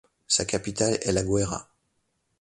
[0.25, 1.69] Sa capitale est La Guaira.